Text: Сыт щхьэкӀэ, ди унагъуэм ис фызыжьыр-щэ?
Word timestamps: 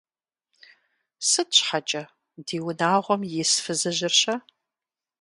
Сыт 1.27 1.49
щхьэкӀэ, 1.57 2.03
ди 2.45 2.57
унагъуэм 2.67 3.21
ис 3.41 3.51
фызыжьыр-щэ? 3.63 4.35